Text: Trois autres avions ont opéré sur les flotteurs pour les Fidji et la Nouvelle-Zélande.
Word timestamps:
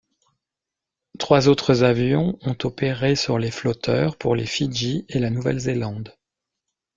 Trois 1.19 1.47
autres 1.47 1.83
avions 1.83 2.39
ont 2.41 2.57
opéré 2.63 3.15
sur 3.15 3.37
les 3.37 3.51
flotteurs 3.51 4.17
pour 4.17 4.35
les 4.35 4.47
Fidji 4.47 5.05
et 5.09 5.19
la 5.19 5.29
Nouvelle-Zélande. 5.29 6.15